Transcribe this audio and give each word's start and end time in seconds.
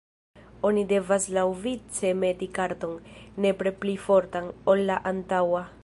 Oni 0.69 0.83
devas 0.91 1.27
laŭvice 1.37 2.13
meti 2.23 2.49
karton, 2.57 2.97
nepre 3.47 3.75
pli 3.85 3.95
fortan, 4.07 4.53
ol 4.75 4.87
la 4.91 4.99
antaŭa. 5.13 5.63